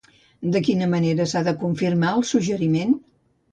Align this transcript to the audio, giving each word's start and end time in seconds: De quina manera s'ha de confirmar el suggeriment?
De 0.55 0.61
quina 0.67 0.87
manera 0.93 1.27
s'ha 1.33 1.43
de 1.49 1.55
confirmar 1.65 2.17
el 2.17 2.27
suggeriment? 2.33 2.99